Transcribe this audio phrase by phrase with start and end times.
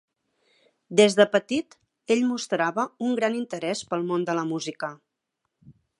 [1.01, 1.77] Des de petit,
[2.15, 4.91] ell mostrava un gran interès pel món de la música.